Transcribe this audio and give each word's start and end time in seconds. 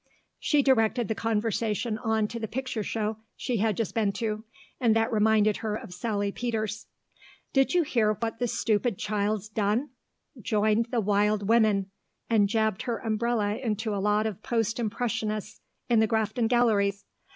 She 0.39 0.63
directed 0.63 1.09
the 1.09 1.13
conversation 1.13 1.99
on 1.99 2.27
to 2.29 2.39
the 2.39 2.47
picture 2.47 2.81
show 2.81 3.17
she 3.35 3.57
had 3.57 3.77
just 3.77 3.93
been 3.93 4.11
to, 4.13 4.43
and 4.79 4.95
that 4.95 5.11
reminded 5.13 5.57
her 5.57 5.75
of 5.75 5.93
Sally 5.93 6.31
Peters. 6.31 6.87
"Did 7.53 7.75
you 7.75 7.83
hear 7.83 8.13
what 8.13 8.39
the 8.39 8.47
stupid 8.47 8.97
child's 8.97 9.47
done? 9.47 9.89
Joined 10.41 10.87
the 10.89 11.01
Wild 11.01 11.47
Women, 11.47 11.91
and 12.31 12.49
jabbed 12.49 12.81
her 12.89 12.97
umbrella 12.97 13.57
into 13.57 13.93
a 13.93 14.01
lot 14.01 14.25
of 14.25 14.41
Post 14.41 14.79
Impressionists 14.79 15.61
in 15.87 15.99
the 15.99 16.07
Grafton 16.07 16.47
Galleries. 16.47 17.05